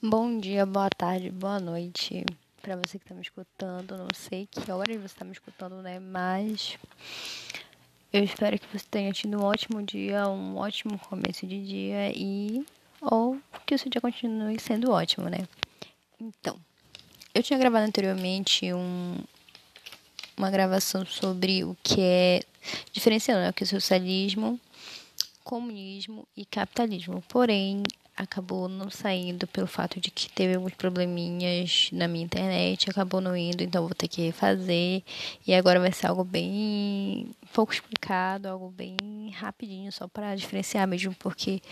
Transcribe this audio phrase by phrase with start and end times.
[0.00, 2.24] Bom dia, boa tarde, boa noite
[2.62, 3.98] para você que está me escutando.
[3.98, 5.98] Não sei que hora você está me escutando, né?
[5.98, 6.78] Mas
[8.12, 12.64] eu espero que você tenha tido um ótimo dia, um ótimo começo de dia e
[13.00, 15.48] ou que o seu dia continue sendo ótimo, né?
[16.20, 16.56] Então,
[17.34, 19.16] eu tinha gravado anteriormente um,
[20.36, 22.40] uma gravação sobre o que é
[22.92, 24.60] diferenciando né, o que é socialismo,
[25.42, 27.20] comunismo e capitalismo.
[27.28, 27.82] Porém,
[28.18, 33.36] acabou não saindo pelo fato de que teve alguns probleminhas na minha internet, acabou não
[33.36, 35.02] indo, então vou ter que refazer.
[35.46, 38.96] E agora vai ser algo bem pouco explicado, algo bem
[39.36, 41.62] rapidinho, só para diferenciar mesmo, porque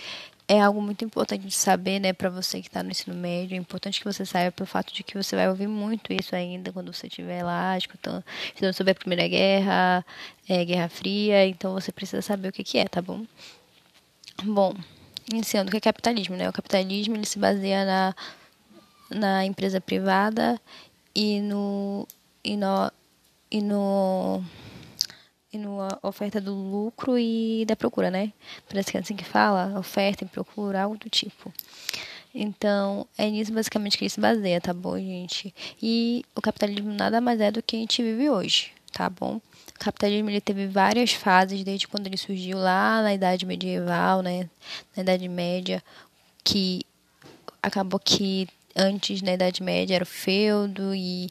[0.46, 3.56] é algo muito importante de saber, né, para você que está no ensino médio.
[3.56, 6.72] É importante que você saiba pelo fato de que você vai ouvir muito isso ainda
[6.72, 10.06] quando você estiver lá escutando, estudando sobre a Primeira Guerra,
[10.48, 11.44] é, Guerra Fria.
[11.48, 13.26] Então você precisa saber o que, que é, tá bom?
[14.44, 14.74] Bom,
[15.32, 16.48] iniciando o que é capitalismo, né?
[16.48, 18.14] O capitalismo ele se baseia na,
[19.10, 20.60] na empresa privada
[21.14, 22.06] e no
[22.44, 22.92] e no
[23.50, 24.44] e no
[25.52, 28.32] e na oferta do lucro e da procura, né?
[28.68, 31.52] Parece que é assim que fala, oferta e procura, algo do tipo.
[32.34, 35.54] Então, é nisso basicamente que ele se baseia, tá bom, gente?
[35.82, 39.40] E o capitalismo nada mais é do que a gente vive hoje, tá bom?
[39.76, 44.48] O capitalismo ele teve várias fases desde quando ele surgiu lá na Idade Medieval, né,
[44.96, 45.82] na Idade Média,
[46.42, 46.84] que
[47.62, 51.28] acabou que antes na Idade Média era o feudo e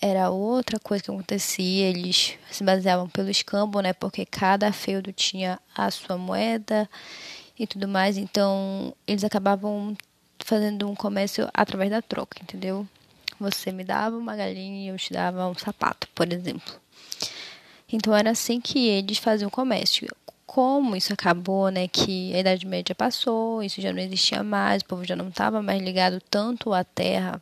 [0.00, 5.60] era outra coisa que acontecia, eles se baseavam pelo escambo, né, porque cada feudo tinha
[5.76, 6.88] a sua moeda
[7.58, 9.94] e tudo mais, então eles acabavam
[10.40, 12.88] fazendo um comércio através da troca, entendeu?
[13.38, 16.80] Você me dava uma galinha e eu te dava um sapato, por exemplo.
[17.92, 20.08] Então era assim que eles faziam comércio.
[20.46, 24.86] Como isso acabou, né, que a Idade Média passou, isso já não existia mais, o
[24.86, 27.40] povo já não estava mais ligado tanto à terra,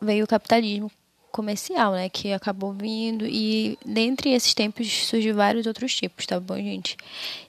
[0.00, 0.90] veio o capitalismo
[1.32, 6.56] comercial, né, que acabou vindo e dentre esses tempos surgiu vários outros tipos, tá bom,
[6.56, 6.96] gente?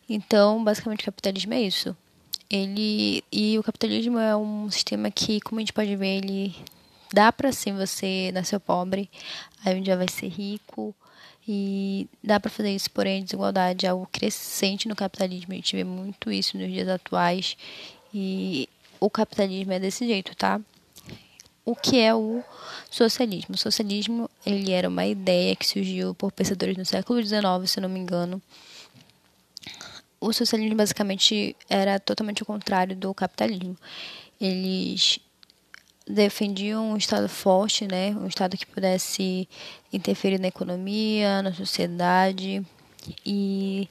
[0.07, 1.95] Então, basicamente o capitalismo é isso.
[2.49, 6.55] Ele e o capitalismo é um sistema que, como a gente pode ver, ele
[7.13, 9.09] dá para sim você nascer pobre,
[9.63, 10.95] aí um dia vai ser rico,
[11.51, 15.51] e dá para fazer isso, porém a desigualdade é algo crescente no capitalismo.
[15.51, 17.57] A gente vê muito isso nos dias atuais.
[18.13, 20.61] E o capitalismo é desse jeito, tá?
[21.65, 22.43] O que é o
[22.91, 23.55] socialismo?
[23.55, 27.89] O socialismo ele era uma ideia que surgiu por pensadores no século XIX, se não
[27.89, 28.39] me engano.
[30.21, 33.75] O socialismo basicamente era totalmente o contrário do capitalismo.
[34.39, 35.19] Eles
[36.09, 38.09] defendiam um Estado forte, né?
[38.19, 39.47] um Estado que pudesse
[39.93, 42.65] interferir na economia, na sociedade
[43.25, 43.87] e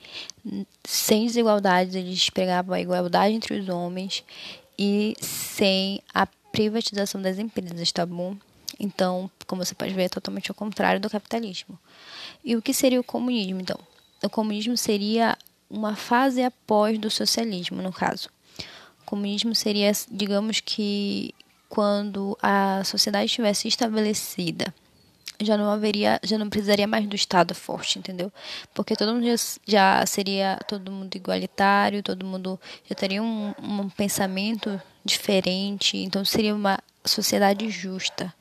[0.84, 4.24] sem desigualdades eles pregavam a igualdade entre os homens
[4.76, 8.36] e sem a privatização das empresas, tá bom?
[8.80, 11.78] Então, como você pode ver, é totalmente ao contrário do capitalismo.
[12.44, 13.78] E o que seria o comunismo, então?
[14.22, 15.36] O comunismo seria
[15.70, 18.28] uma fase após do socialismo, no caso.
[19.02, 21.34] O comunismo seria, digamos que,
[21.78, 24.74] quando a sociedade estivesse estabelecida,
[25.40, 28.32] já não haveria, já não precisaria mais do Estado forte, entendeu?
[28.74, 29.24] Porque todo mundo
[29.64, 36.52] já, seria todo mundo igualitário, todo mundo já teria um, um pensamento diferente, então seria
[36.52, 38.34] uma sociedade justa,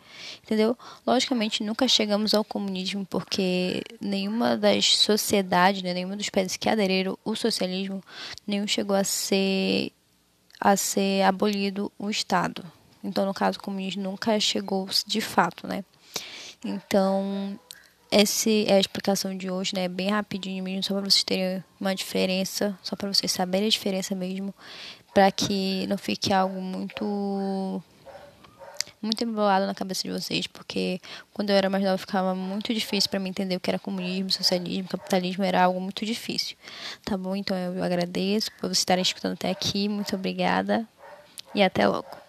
[0.44, 0.76] entendeu?
[1.06, 7.16] Logicamente nunca chegamos ao comunismo porque nenhuma das sociedades, né, nenhuma dos países que aderiram
[7.24, 8.04] ao socialismo,
[8.48, 9.92] nenhum chegou a ser
[10.60, 12.66] a ser abolido o Estado,
[13.08, 15.84] então, no caso, o comunismo nunca chegou de fato, né?
[16.64, 17.58] Então,
[18.12, 19.88] essa é a explicação de hoje, né?
[19.88, 24.14] Bem rapidinho mesmo, só para vocês terem uma diferença, só para vocês saberem a diferença
[24.14, 24.54] mesmo,
[25.14, 27.82] para que não fique algo muito
[29.00, 31.00] muito embolado na cabeça de vocês, porque
[31.32, 34.32] quando eu era mais nova ficava muito difícil para mim entender o que era comunismo,
[34.32, 36.58] socialismo, capitalismo, era algo muito difícil.
[37.06, 37.36] Tá bom?
[37.36, 40.86] Então eu agradeço por vocês estarem escutando até aqui, muito obrigada
[41.54, 42.27] e até logo.